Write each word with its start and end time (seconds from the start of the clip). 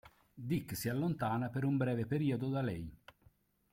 Dick 0.33 0.75
si 0.75 0.89
allontana 0.89 1.49
per 1.49 1.63
un 1.63 1.77
breve 1.77 2.07
periodo 2.07 2.49
da 2.49 2.63
lei. 2.63 2.91